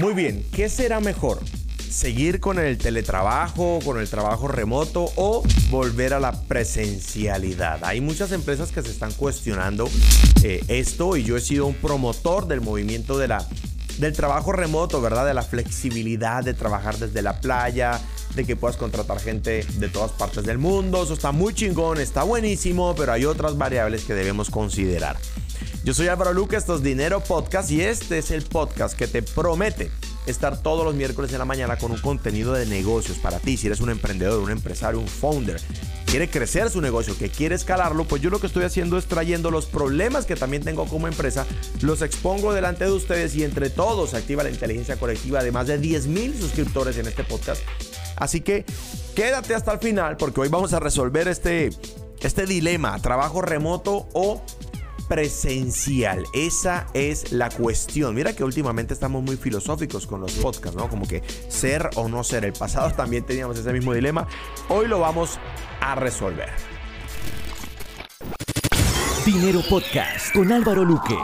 [0.00, 1.38] Muy bien, ¿qué será mejor?
[1.88, 7.84] ¿Seguir con el teletrabajo, con el trabajo remoto o volver a la presencialidad?
[7.84, 9.88] Hay muchas empresas que se están cuestionando
[10.42, 13.46] eh, esto y yo he sido un promotor del movimiento de la,
[13.98, 15.26] del trabajo remoto, ¿verdad?
[15.26, 18.00] De la flexibilidad de trabajar desde la playa,
[18.34, 21.04] de que puedas contratar gente de todas partes del mundo.
[21.04, 25.16] Eso está muy chingón, está buenísimo, pero hay otras variables que debemos considerar.
[25.84, 29.22] Yo soy Álvaro Luca, esto es Dinero Podcast y este es el podcast que te
[29.22, 29.90] promete
[30.24, 33.58] estar todos los miércoles en la mañana con un contenido de negocios para ti.
[33.58, 35.60] Si eres un emprendedor, un empresario, un founder,
[36.06, 39.50] quiere crecer su negocio, que quiere escalarlo, pues yo lo que estoy haciendo es trayendo
[39.50, 41.44] los problemas que también tengo como empresa,
[41.82, 45.76] los expongo delante de ustedes y entre todos activa la inteligencia colectiva de más de
[45.76, 47.60] 10 mil suscriptores en este podcast.
[48.16, 48.64] Así que
[49.14, 51.68] quédate hasta el final porque hoy vamos a resolver este,
[52.22, 54.42] este dilema, trabajo remoto o
[55.08, 56.24] presencial.
[56.32, 58.14] Esa es la cuestión.
[58.14, 60.88] Mira que últimamente estamos muy filosóficos con los podcasts, ¿no?
[60.88, 62.44] Como que ser o no ser.
[62.44, 64.26] El pasado también teníamos ese mismo dilema.
[64.68, 65.38] Hoy lo vamos
[65.80, 66.48] a resolver.
[69.24, 71.16] Dinero Podcast con Álvaro Luque.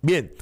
[0.00, 0.32] Bien,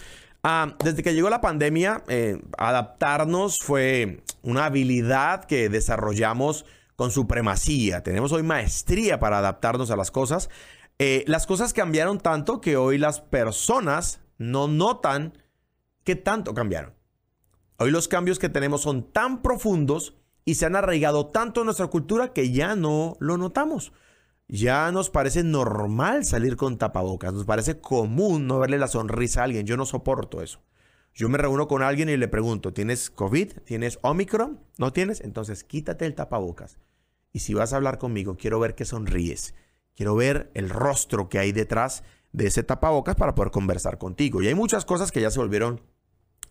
[0.42, 6.64] ah, desde que llegó la pandemia, eh, adaptarnos fue una habilidad que desarrollamos
[6.96, 8.02] con supremacía.
[8.02, 10.50] Tenemos hoy maestría para adaptarnos a las cosas.
[11.04, 15.36] Eh, las cosas cambiaron tanto que hoy las personas no notan
[16.04, 16.94] que tanto cambiaron.
[17.78, 20.14] Hoy los cambios que tenemos son tan profundos
[20.44, 23.92] y se han arraigado tanto en nuestra cultura que ya no lo notamos.
[24.46, 29.44] Ya nos parece normal salir con tapabocas, nos parece común no verle la sonrisa a
[29.46, 29.66] alguien.
[29.66, 30.60] Yo no soporto eso.
[31.14, 33.54] Yo me reúno con alguien y le pregunto, ¿tienes COVID?
[33.64, 34.60] ¿Tienes Omicron?
[34.78, 35.20] ¿No tienes?
[35.20, 36.78] Entonces quítate el tapabocas.
[37.32, 39.52] Y si vas a hablar conmigo, quiero ver que sonríes.
[39.94, 44.42] Quiero ver el rostro que hay detrás de ese tapabocas para poder conversar contigo.
[44.42, 45.82] Y hay muchas cosas que ya se volvieron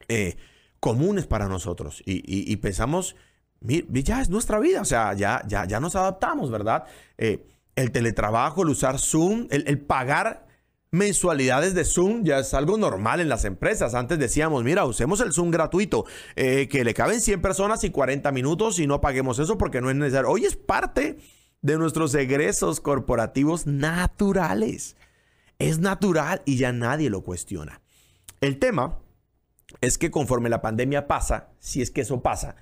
[0.08, 0.38] eh,
[0.80, 2.02] comunes para nosotros.
[2.06, 3.16] Y, pensamos,
[3.62, 6.86] ya es nuestra vida, o sea, ya, ya, ya nos adaptamos, ¿verdad?
[7.18, 10.48] Eh, el teletrabajo, el usar Zoom, el, pagar
[10.92, 13.94] mensualidades de Zoom ya es algo normal en las empresas.
[13.94, 16.06] Antes decíamos, mira, usemos el Zoom gratuito,
[16.36, 19.90] eh, que le caben 100 personas y 40 minutos y no paguemos eso porque no
[19.90, 20.30] es necesario.
[20.30, 21.18] Hoy es parte
[21.62, 24.96] de nuestros egresos corporativos naturales.
[25.60, 27.82] Es natural y ya nadie lo cuestiona.
[28.42, 29.00] El tema
[29.80, 32.56] es que conforme la pandemia pasa, si es que eso pasa,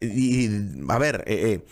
[0.00, 0.48] y,
[0.88, 1.66] a ver, eh, eh,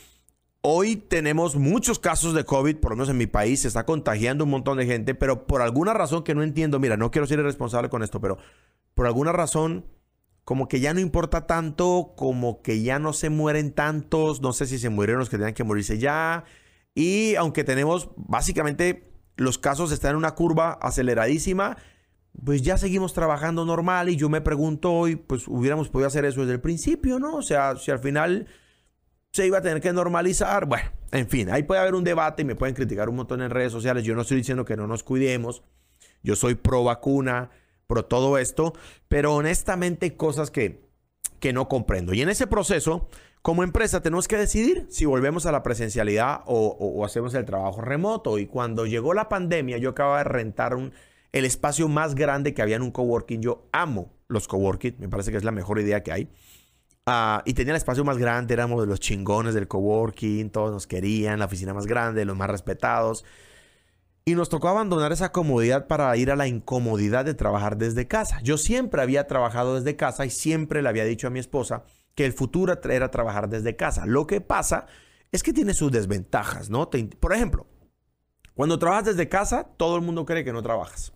[0.62, 4.44] hoy tenemos muchos casos de COVID, por lo menos en mi país, se está contagiando
[4.44, 7.40] un montón de gente, pero por alguna razón que no entiendo, mira, no quiero ser
[7.40, 8.38] irresponsable con esto, pero
[8.94, 9.84] por alguna razón
[10.44, 14.66] como que ya no importa tanto, como que ya no se mueren tantos, no sé
[14.66, 16.44] si se murieron los que tenían que morirse ya.
[16.94, 21.76] Y aunque tenemos básicamente los casos están en una curva aceleradísima,
[22.44, 26.40] pues ya seguimos trabajando normal y yo me pregunto hoy, pues hubiéramos podido hacer eso
[26.40, 27.36] desde el principio, ¿no?
[27.36, 28.46] O sea, si al final
[29.32, 32.44] se iba a tener que normalizar, bueno, en fin, ahí puede haber un debate y
[32.44, 35.02] me pueden criticar un montón en redes sociales, yo no estoy diciendo que no nos
[35.02, 35.62] cuidemos,
[36.22, 37.50] yo soy pro vacuna,
[37.94, 38.74] por todo esto,
[39.06, 40.88] pero honestamente cosas que,
[41.38, 42.12] que no comprendo.
[42.12, 43.08] Y en ese proceso,
[43.40, 48.38] como empresa, tenemos que decidir si volvemos a la presencialidad o, hacemos el trabajo remoto.
[48.38, 50.92] Y cuando llegó la pandemia, yo acababa de rentar un,
[51.30, 53.40] el espacio más grande que había en un coworking.
[53.40, 56.28] Yo amo los coworking, me parece que es la mejor idea que hay.
[57.06, 60.88] Ah, y tenía el espacio más grande, éramos de los chingones del coworking, todos nos
[60.88, 63.24] querían, la oficina más grande, los más respetados.
[64.26, 68.40] Y nos tocó abandonar esa comodidad para ir a la incomodidad de trabajar desde casa.
[68.42, 72.24] Yo siempre había trabajado desde casa y siempre le había dicho a mi esposa que
[72.24, 74.06] el futuro era trabajar desde casa.
[74.06, 74.86] Lo que pasa
[75.30, 76.88] es que tiene sus desventajas, ¿no?
[77.20, 77.66] por ejemplo,
[78.54, 81.12] cuando trabajas desde casa, todo el mundo cree que no trabajas.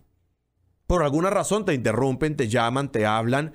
[0.85, 3.53] Por alguna razón te interrumpen, te llaman, te hablan.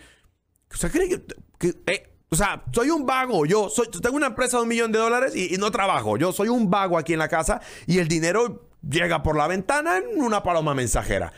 [0.73, 1.75] O sea, cree que...
[1.87, 3.47] Eh, o sea, soy un vago.
[3.47, 6.17] Yo soy, tengo una empresa de un millón de dólares y, y, no trabajo.
[6.17, 9.99] Yo soy un vago aquí en la casa y el dinero llega por la ventana
[9.99, 11.33] en una paloma mensajera.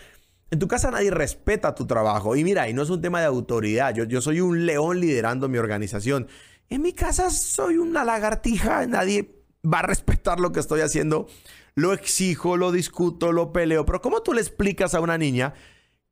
[0.50, 2.36] En tu casa nadie respeta tu trabajo.
[2.36, 3.94] Y mira, y no es un tema de autoridad.
[3.94, 6.28] Yo, yo soy un león liderando mi organización.
[6.68, 8.86] En mi casa soy una lagartija.
[8.86, 11.26] Nadie va a respetar lo que estoy haciendo.
[11.74, 13.84] Lo exijo, lo discuto, lo peleo.
[13.84, 15.54] Pero ¿cómo tú le explicas a una niña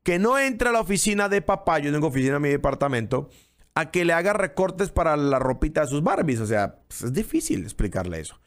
[0.02, 3.31] que no entra a la oficina de papá, yo tengo oficina en mi departamento,
[3.75, 6.40] a que le haga recortes para la ropita de sus Barbies?
[6.40, 8.38] O sea, pues, es difícil explicarle eso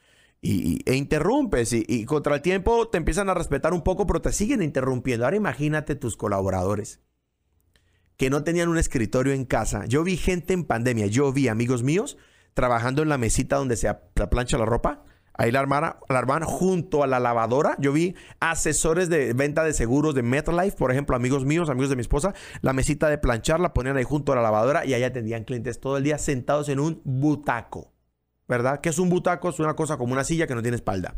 [0.47, 4.31] y, e interrumpes y, contra el tiempo te empiezan a respetar un poco, pero te
[4.31, 5.25] siguen interrumpiendo.
[5.25, 7.01] Ahora imagínate tus colaboradores
[8.15, 9.85] que no tenían un escritorio en casa.
[9.85, 12.17] Yo vi gente en pandemia, yo vi amigos míos
[12.53, 13.93] trabajando en la mesita donde se
[14.31, 15.03] plancha la ropa,
[15.39, 17.75] Ahí la armaban, la armaban junto a la lavadora.
[17.77, 21.95] Yo vi asesores de venta de seguros de MetLife, por ejemplo, amigos míos, amigos de
[21.95, 22.33] mi esposa.
[22.61, 25.79] La mesita de planchar la ponían ahí junto a la lavadora y ahí atendían clientes
[25.79, 27.93] todo el día sentados en un butaco.
[28.47, 28.79] ¿Verdad?
[28.81, 29.49] ¿Qué es un butaco?
[29.49, 31.15] Es una cosa como una silla que no tiene espalda.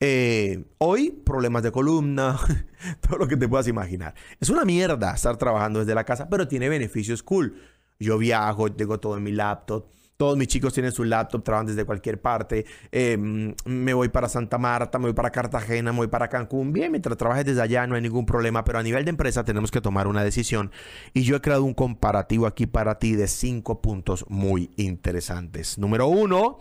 [0.00, 2.38] Eh, hoy, problemas de columna,
[3.00, 4.14] todo lo que te puedas imaginar.
[4.40, 7.60] Es una mierda estar trabajando desde la casa, pero tiene beneficios cool.
[7.98, 9.86] Yo viajo, tengo todo en mi laptop.
[10.16, 12.64] Todos mis chicos tienen su laptop, trabajan desde cualquier parte.
[12.92, 16.72] Em, me voy para Santa Marta, me voy para Cartagena, me voy para Cancún.
[16.72, 19.72] Bien, mientras trabajes desde allá no hay ningún problema, pero a nivel de empresa tenemos
[19.72, 20.70] que tomar una decisión.
[21.14, 25.78] Y yo he creado un comparativo aquí para ti de cinco puntos muy interesantes.
[25.78, 26.58] Número uno,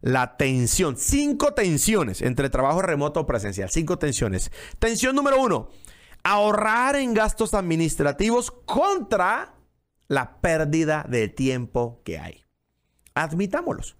[0.00, 0.96] la tensión.
[0.98, 3.70] Cinco tensiones entre trabajo remoto o presencial.
[3.70, 4.52] Cinco tensiones.
[4.78, 5.70] Tensión número uno.
[6.22, 9.54] Ahorrar en gastos administrativos contra
[10.08, 12.47] la pérdida de tiempo que hay.
[13.18, 13.96] Admitámoslos.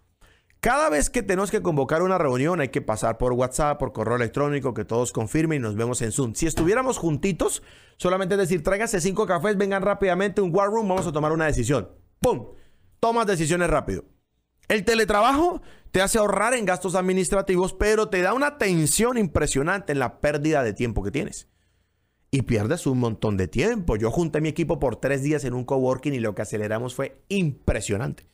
[0.61, 4.15] Cada vez que tenemos que convocar una reunión hay que pasar por WhatsApp, por correo
[4.15, 6.35] electrónico, que todos confirmen y nos vemos en Zoom.
[6.35, 7.63] Si estuviéramos juntitos,
[7.97, 11.89] solamente decir, tráiganse cinco cafés, vengan rápidamente, un war room, vamos a tomar una decisión.
[12.21, 12.49] ¡Pum!
[13.01, 14.05] Tomas decisiones rápido.
[14.69, 19.99] El teletrabajo te hace ahorrar en gastos administrativos, pero te da una tensión impresionante en
[19.99, 21.49] la pérdida de tiempo que tienes.
[22.31, 23.97] Y pierdes un montón de tiempo.
[23.97, 27.21] Yo junté mi equipo por tres días en un coworking y lo que aceleramos fue
[27.29, 28.29] impresionante.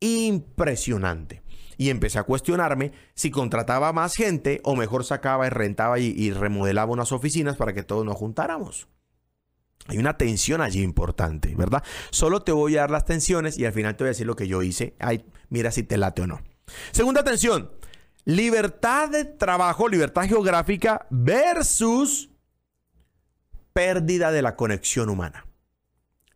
[0.00, 1.42] Impresionante.
[1.76, 6.32] Y empecé a cuestionarme si contrataba más gente o mejor sacaba y rentaba y, y
[6.32, 8.88] remodelaba unas oficinas para que todos nos juntáramos.
[9.86, 11.82] Hay una tensión allí importante, ¿verdad?
[12.10, 14.36] Solo te voy a dar las tensiones y al final te voy a decir lo
[14.36, 14.96] que yo hice.
[14.98, 16.40] Ay, mira si te late o no.
[16.92, 17.70] Segunda tensión.
[18.24, 22.30] Libertad de trabajo, libertad geográfica versus
[23.72, 25.46] pérdida de la conexión humana.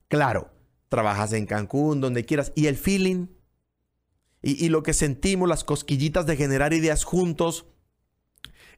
[0.09, 0.51] Claro,
[0.89, 3.27] trabajas en Cancún, donde quieras, y el feeling,
[4.43, 7.67] y, lo que sentimos, las cosquillitas de generar ideas juntos,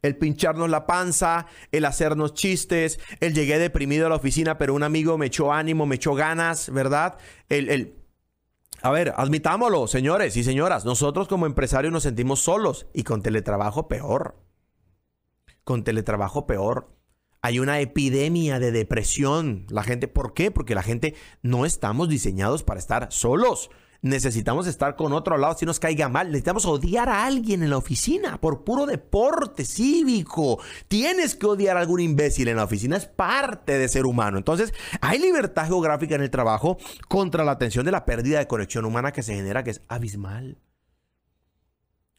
[0.02, 4.82] el pincharnos la panza, el hacernos chistes, el llegué deprimido a la oficina, pero un
[4.82, 7.16] amigo me echó ánimo, me echó ganas, ¿verdad?
[7.48, 7.96] El, el,
[8.82, 13.88] a ver, admitámoslo, señores y señoras, nosotros como empresarios nos sentimos solos y con teletrabajo
[13.88, 14.36] peor.
[15.64, 16.90] Con teletrabajo peor.
[17.40, 19.66] Hay una epidemia de depresión.
[19.70, 20.50] La gente, ¿por qué?
[20.50, 23.70] Porque la gente no estamos diseñados para estar solos
[24.04, 26.26] necesitamos estar con otro lado si nos caiga mal.
[26.26, 30.60] Necesitamos odiar a alguien en la oficina por puro deporte cívico.
[30.88, 32.98] Tienes que odiar a algún imbécil en la oficina.
[32.98, 34.36] Es parte de ser humano.
[34.36, 36.76] Entonces, hay libertad geográfica en el trabajo
[37.08, 40.58] contra la tensión de la pérdida de conexión humana que se genera, que es abismal.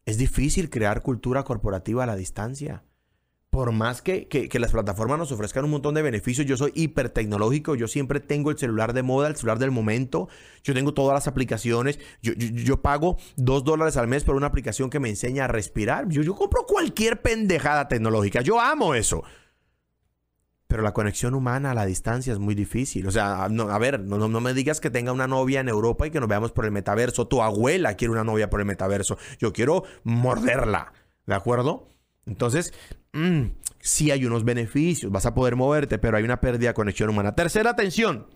[0.06, 2.84] Es difícil crear cultura corporativa a la distancia
[3.56, 7.76] por más que, las plataformas nos ofrezcan un montón de beneficios, yo soy hiper tecnológico,
[7.76, 10.28] yo siempre tengo el celular de moda, el celular del momento,
[10.62, 15.00] yo tengo todas las aplicaciones, yo, pago dos dólares al mes por una aplicación que
[15.00, 19.24] me enseña a respirar, yo, yo compro cualquier pendejada tecnológica, yo amo eso.
[20.68, 23.08] Pero la conexión humana a la distancia es muy difícil.
[23.08, 26.12] O sea, a ver, no, no, me digas que tenga una novia en Europa y
[26.12, 27.28] que nos veamos por el metaverso.
[27.30, 29.18] Tu abuela quiere una novia por el metaverso.
[29.40, 30.92] Yo quiero morderla.
[31.28, 31.95] ¿De acuerdo?
[32.26, 32.74] Entonces,
[33.14, 33.44] mm,
[33.80, 37.36] sí hay unos beneficios, vas a poder moverte, pero hay una pérdida de conexión humana.
[37.36, 38.28] Tercera tensión,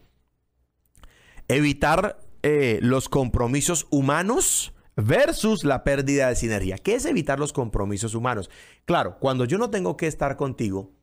[1.47, 6.77] evitar eh, los compromisos humanos versus la pérdida de sinergia.
[6.77, 8.49] ¿Qué es evitar los compromisos humanos?
[8.85, 10.93] Claro, cuando yo no tengo que estar contigo,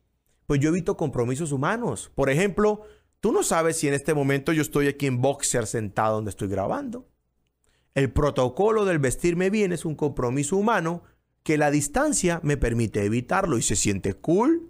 [0.45, 2.11] pues yo evito compromisos humanos.
[2.15, 2.83] Por ejemplo,
[3.19, 6.47] tú no sabes si en este momento yo estoy aquí en Boxer sentado donde estoy
[6.47, 7.09] grabando.
[7.93, 11.03] El protocolo del vestirme bien es un compromiso humano
[11.47, 14.69] que la distancia me permite evitarlo y se siente cool.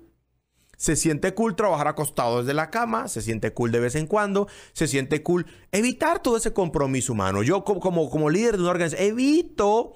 [0.78, 4.48] Se siente cool trabajar acostado desde la cama, se siente cool de vez en cuando,
[4.74, 7.42] se siente cool evitar todo ese compromiso humano.
[7.42, 9.94] Yo como, como, líder de una organización evito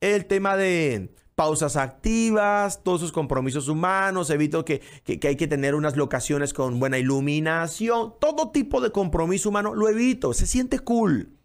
[0.00, 5.76] el tema de pausas activas, todos esos compromisos humanos, evito que, que, hay que tener
[5.76, 11.38] unas locaciones con buena iluminación, todo tipo de compromiso humano lo evito, se siente cool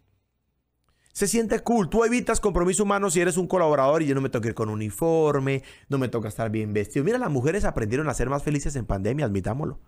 [1.20, 1.90] se siente cool.
[1.90, 4.54] Tú evitas compromiso humano si eres un colaborador y yo no me tengo que ir
[4.54, 7.04] con uniforme, no me toca estar bien vestido.
[7.04, 9.80] Mira, las mujeres aprendieron a ser más felices en pandemia, admitámoslo.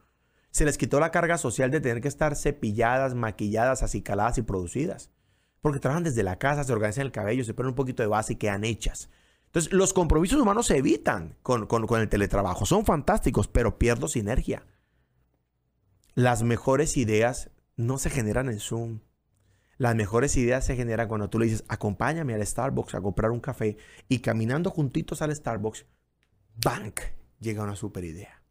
[0.50, 5.10] Se les quitó la carga social de tener que estar cepilladas, maquilladas, acicaladas y producidas.
[5.62, 8.34] Porque trabajan desde la casa, se organizan el cabello, se ponen un poquito de base
[8.34, 9.08] y quedan hechas.
[9.46, 12.66] Entonces, los compromisos humanos se evitan con, con el teletrabajo.
[12.66, 14.66] Son fantásticos, pero pierdo sinergia.
[16.14, 19.00] Las mejores ideas no se generan en Zoom
[19.82, 23.40] las mejores ideas se generan cuando tú le dices, acompáñame al Starbucks a comprar un
[23.40, 25.86] café y caminando juntitos al Starbucks,
[26.64, 27.00] ¡bank!
[27.40, 28.44] Llega una super idea.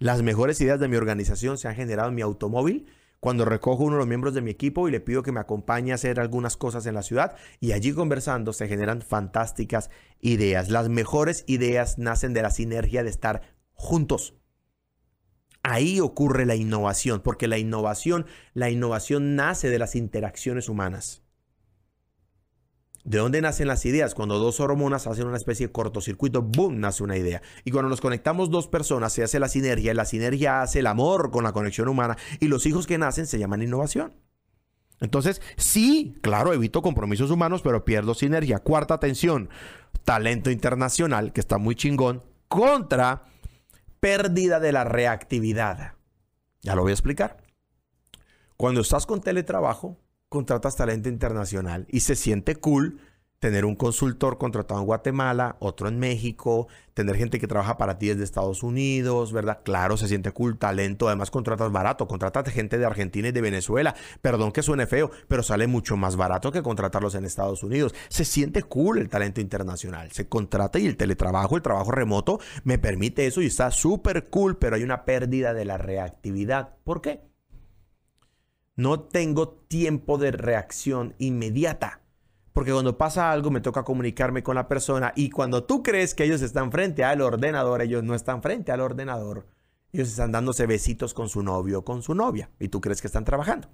[0.00, 2.88] Las mejores ideas de mi organización se han generado en mi automóvil
[3.20, 5.92] cuando recojo uno de los miembros de mi equipo y le pido que me acompañe
[5.92, 9.88] a hacer algunas cosas en la ciudad y allí conversando se generan fantásticas
[10.20, 10.68] ideas.
[10.68, 14.34] Las mejores ideas nacen de la sinergia de estar juntos.
[15.64, 21.22] Ahí ocurre la innovación, porque la innovación, la innovación nace de las interacciones humanas.
[23.02, 24.14] ¿De dónde nacen las ideas?
[24.14, 26.80] Cuando dos hormonas hacen una especie de cortocircuito, ¡boom!
[26.80, 27.40] nace una idea.
[27.64, 30.86] Y cuando nos conectamos dos personas, se hace la sinergia, y la sinergia hace el
[30.86, 34.12] amor con la conexión humana, y los hijos que nacen se llaman innovación.
[35.00, 38.58] Entonces, sí, claro, evito compromisos humanos, pero pierdo sinergia.
[38.58, 39.48] Cuarta atención,
[40.04, 43.24] talento internacional, que está muy chingón, contra
[44.04, 45.94] pérdida de la reactividad.
[46.60, 47.42] Ya lo voy a explicar.
[48.58, 53.00] Cuando estás con teletrabajo, contratas talento internacional y se siente cool
[53.44, 58.08] tener un consultor contratado en Guatemala, otro en México, tener gente que trabaja para ti
[58.08, 59.60] desde Estados Unidos, ¿verdad?
[59.62, 63.94] Claro, se siente cool, talento, además contratas barato, contratas gente de Argentina y de Venezuela,
[64.22, 67.94] perdón que suene feo, pero sale mucho más barato que contratarlos en Estados Unidos.
[68.08, 72.78] Se siente cool el talento internacional, se contrata y el teletrabajo, el trabajo remoto me
[72.78, 76.76] permite eso y está súper cool, pero hay una pérdida de la reactividad.
[76.82, 77.20] ¿Por qué?
[78.74, 82.03] No tengo tiempo de reacción inmediata.
[82.54, 86.22] Porque cuando pasa algo me toca comunicarme con la persona y cuando tú crees que
[86.22, 89.48] ellos están frente al ordenador, ellos no están frente al ordenador.
[89.92, 93.08] Ellos están dándose besitos con su novio o con su novia y tú crees que
[93.08, 93.68] están trabajando.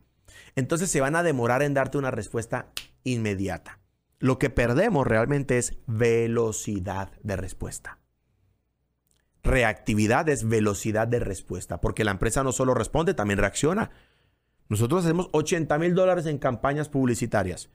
[0.57, 2.71] Entonces se van a demorar en darte una respuesta
[3.05, 3.81] inmediata.
[4.19, 7.99] Lo que perdemos realmente es velocidad de respuesta.
[9.43, 13.91] Reactividad es velocidad de respuesta, porque la empresa no solo responde, también reacciona.
[14.71, 17.71] Nosotros hacemos 80 mil dólares en campañas publicitarias,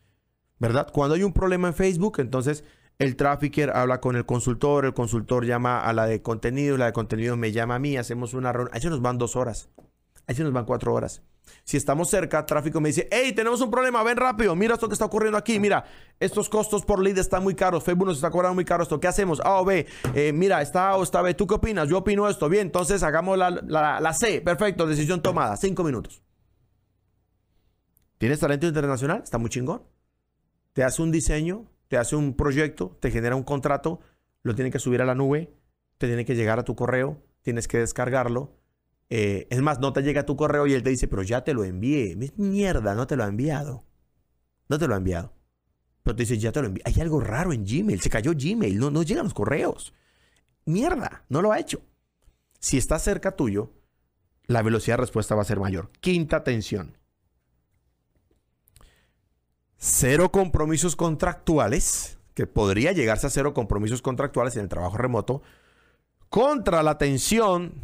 [0.59, 0.87] ¿verdad?
[0.91, 2.63] Cuando hay un problema en Facebook, entonces
[2.97, 6.93] el trafficker habla con el consultor, el consultor llama a la de contenido, la de
[6.93, 8.73] contenido me llama a mí, hacemos una reunión.
[8.73, 9.69] Ahí se nos van dos horas,
[10.27, 11.21] ahí se nos van cuatro horas.
[11.63, 14.93] Si estamos cerca, tráfico me dice, hey, tenemos un problema, ven rápido, mira esto que
[14.93, 15.85] está ocurriendo aquí, mira,
[16.19, 19.07] estos costos por lead están muy caros, Facebook nos está cobrando muy caro esto, ¿qué
[19.07, 19.39] hacemos?
[19.41, 19.85] A o B,
[20.15, 21.87] eh, mira, está A o está B, ¿tú qué opinas?
[21.87, 26.23] Yo opino esto, bien, entonces hagamos la, la C, perfecto, decisión tomada, cinco minutos.
[28.17, 29.21] ¿Tienes talento internacional?
[29.23, 29.83] Está muy chingón.
[30.75, 34.01] Te hace un diseño, te hace un proyecto, te genera un contrato,
[34.43, 35.55] lo tiene que subir a la nube,
[35.97, 38.59] te tiene que llegar a tu correo, tienes que descargarlo.
[39.09, 41.45] Eh, es más, no te llega a tu correo y él te dice, pero ya
[41.45, 42.17] te lo envié.
[42.35, 43.85] Mierda, no te lo ha enviado.
[44.67, 45.31] No te lo ha enviado.
[46.03, 46.83] Pero te dice, ya te lo envié.
[46.85, 48.01] Hay algo raro en Gmail.
[48.01, 48.77] Se cayó Gmail.
[48.77, 49.93] No, no llegan los correos.
[50.65, 51.83] Mierda, no lo ha hecho.
[52.59, 53.71] Si está cerca tuyo,
[54.45, 55.89] la velocidad de respuesta va a ser mayor.
[56.01, 56.97] Quinta tensión
[59.87, 65.43] cero compromisos contractuales, que podría llegarse a cero compromisos contractuales en el trabajo remoto,
[66.29, 67.83] contra la tensión,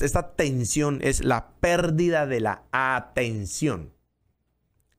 [0.00, 3.92] esta tensión es la pérdida de la atención.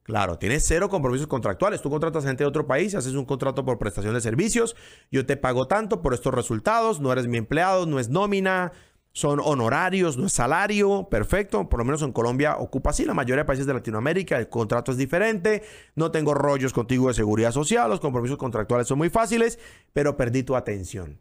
[0.04, 1.82] Claro, tienes cero compromisos contractuales.
[1.82, 4.78] Tú contratas gente de otro país, haces un contrato por prestación de servicios,
[5.12, 8.72] yo te pago tanto por estos resultados, no eres mi empleado, no es nómina,
[9.12, 11.68] son honorarios, no es salario, perfecto.
[11.68, 13.06] Por lo menos en Colombia ocupa así.
[13.06, 15.64] La mayoría de países de Latinoamérica el contrato es diferente.
[15.96, 17.90] No tengo rollos contigo de seguridad social.
[17.90, 19.60] Los compromisos contractuales son muy fáciles,
[19.94, 21.20] pero perdí tu atención.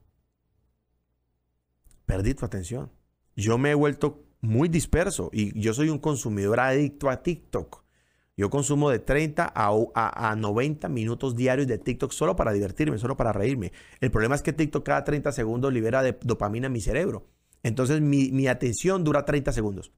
[2.06, 2.90] Perdí tu atención.
[3.36, 7.84] Yo me he vuelto muy disperso y yo soy un consumidor adicto a TikTok.
[8.36, 13.16] Yo consumo de 30 a, a, 90 minutos diarios de TikTok solo para divertirme, solo
[13.16, 13.72] para reírme.
[14.00, 17.26] El problema es que TikTok cada 30 segundos libera de dopamina en mi cerebro.
[17.62, 19.92] Entonces mi, atención dura 30 segundos.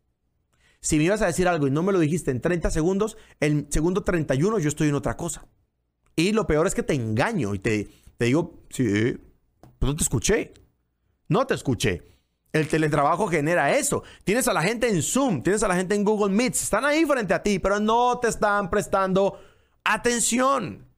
[0.81, 3.67] Si me ibas a decir algo y no me lo dijiste en 30 segundos, el
[3.71, 5.47] segundo 31 yo estoy en otra cosa.
[6.17, 9.17] Y lo peor es que te engaño y te, te digo, sí,
[9.79, 10.55] pues no te escuché.
[11.29, 12.03] No te escuché.
[12.53, 14.03] El teletrabajo genera eso.
[14.25, 17.05] Tienes a la gente en Zoom, tienes a la gente en Google Meets, están ahí
[17.05, 19.39] frente a ti, pero no te están prestando
[19.85, 20.90] atención.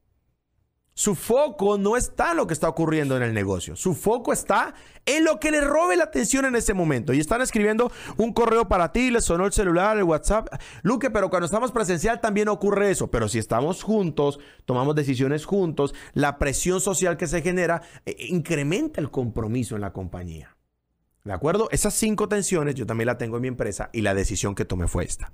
[0.94, 3.76] Su foco no está en lo que está ocurriendo en el negocio.
[3.76, 4.74] Su foco está
[5.06, 7.14] en lo que le robe la atención en ese momento.
[7.14, 10.48] Y están escribiendo un correo para ti, le sonó el celular, el WhatsApp.
[10.82, 13.10] Luque, pero cuando estamos presencial también ocurre eso.
[13.10, 19.00] Pero si estamos juntos, tomamos decisiones juntos, la presión social que se genera eh, incrementa
[19.00, 20.56] el compromiso en la compañía.
[21.24, 21.68] ¿De acuerdo?
[21.70, 24.88] Esas cinco tensiones yo también la tengo en mi empresa y la decisión que tomé
[24.88, 25.32] fue esta.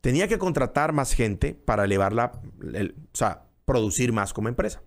[0.00, 4.82] Tenía que contratar más gente para elevar la, o sea, producir más como empresa.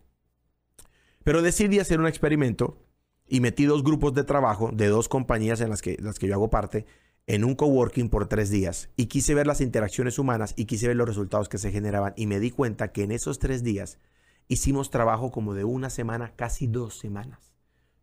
[1.23, 2.83] Pero decidí hacer un experimento
[3.27, 6.35] y metí dos grupos de trabajo de dos compañías en las que, las que yo
[6.35, 6.85] hago parte
[7.27, 10.95] en un coworking por tres días y quise ver las interacciones humanas y quise ver
[10.95, 13.99] los resultados que se generaban y me di cuenta que en esos tres días
[14.47, 17.53] hicimos trabajo como de una semana, casi dos semanas,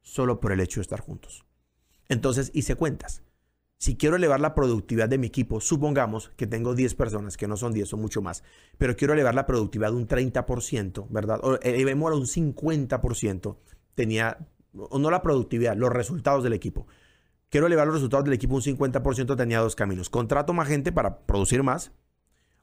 [0.02, 1.46] solo por el hecho de estar juntos.
[2.08, 3.23] Entonces hice cuentas.
[3.84, 7.58] Si quiero elevar la productividad de mi equipo, supongamos que tengo 10 personas, que no
[7.58, 8.42] son 10, son mucho más,
[8.78, 11.38] pero quiero elevar la productividad de un 30%, ¿verdad?
[11.42, 13.58] O elevémosla un 50%,
[13.94, 14.38] tenía,
[14.72, 16.86] o no la productividad, los resultados del equipo.
[17.50, 20.08] Quiero elevar los resultados del equipo un 50%, tenía dos caminos.
[20.08, 21.92] Contrato más gente para producir más,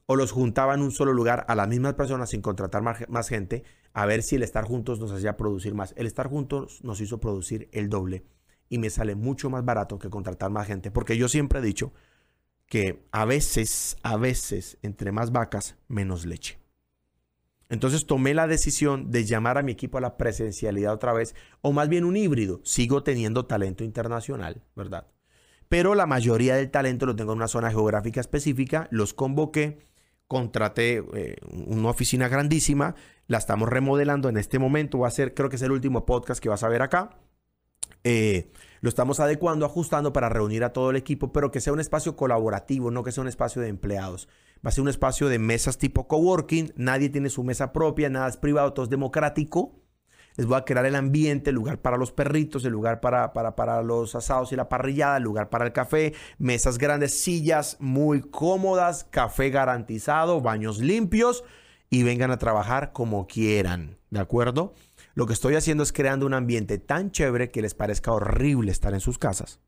[0.06, 3.62] o los juntaba en un solo lugar a las mismas personas sin contratar más, gente,
[3.92, 5.94] a ver si el estar juntos nos hacía producir más.
[5.96, 8.24] El estar juntos nos hizo producir el doble
[8.72, 11.92] y me sale mucho más barato que contratar más gente, porque yo siempre he dicho
[12.64, 16.58] que a veces, a veces, entre más vacas, menos leche.
[17.68, 21.72] Entonces tomé la decisión de llamar a mi equipo a la presencialidad otra vez, o
[21.72, 22.62] más bien un híbrido.
[22.64, 25.06] Sigo teniendo talento internacional, ¿verdad?
[25.68, 29.80] Pero la mayoría del talento lo tengo en una zona geográfica específica, los convoqué,
[30.28, 31.36] contraté eh,
[31.66, 32.94] una oficina grandísima,
[33.26, 36.42] la estamos remodelando en este momento, va a ser, creo que es el último podcast
[36.42, 37.18] que vas a ver acá.
[38.04, 41.80] Eh, lo estamos adecuando, ajustando para reunir a todo el equipo, pero que sea un
[41.80, 44.28] espacio colaborativo, no que sea un espacio de empleados.
[44.64, 48.28] Va a ser un espacio de mesas tipo coworking, nadie tiene su mesa propia, nada
[48.28, 49.78] es privado, todo es democrático.
[50.36, 53.54] Les voy a crear el ambiente, el lugar para los perritos, el lugar para, para,
[53.54, 58.22] para los asados y la parrillada, el lugar para el café, mesas grandes, sillas muy
[58.22, 61.44] cómodas, café garantizado, baños limpios
[61.92, 64.74] y vengan a trabajar como quieran, ¿de acuerdo?
[65.12, 68.94] Lo que estoy haciendo es creando un ambiente tan chévere que les parezca horrible estar
[68.94, 69.60] en sus casas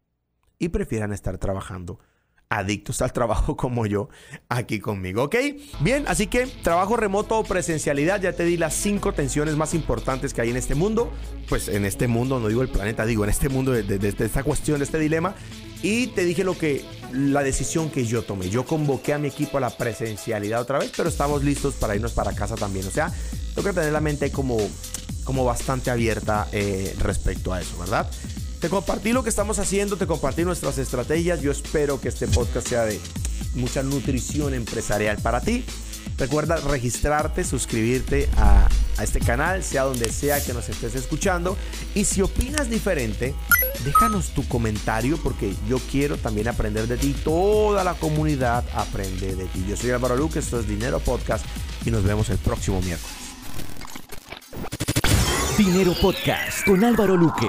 [0.58, 1.98] y prefieran estar trabajando
[2.48, 4.08] adictos al trabajo como yo
[4.48, 5.36] aquí conmigo, ¿ok?
[5.80, 10.32] Bien, así que trabajo remoto o presencialidad, ya te di las cinco tensiones más importantes
[10.32, 11.12] que hay en este mundo,
[11.50, 14.42] pues en este mundo, no digo el planeta, digo en este mundo de, de esta
[14.42, 15.34] cuestión, de este dilema,
[15.84, 18.48] y te dije lo que, la decisión que yo tomé.
[18.48, 22.12] Yo convoqué a mi equipo a la presencialidad otra vez, pero estamos listos para irnos
[22.12, 23.12] para casa también, o sea,
[23.54, 24.56] tengo que tener la mente como
[25.24, 28.10] como bastante abierta eh, respecto a eso, ¿verdad?
[28.60, 31.40] Te compartí lo que estamos haciendo, te compartí nuestras estrategias.
[31.40, 33.00] Yo espero que este podcast sea de
[33.54, 35.64] mucha nutrición empresarial para ti.
[36.18, 41.56] Recuerda registrarte, suscribirte a, a, este canal, sea donde sea que nos estés escuchando.
[41.94, 43.34] Y si opinas diferente,
[43.84, 47.14] déjanos tu comentario porque yo quiero también aprender de ti.
[47.24, 49.64] Toda la comunidad aprende de ti.
[49.68, 51.44] Yo soy Álvaro Luque, esto es Dinero Podcast
[51.84, 53.14] y nos vemos el próximo miércoles.
[55.56, 57.48] Dinero Podcast con Álvaro Luque.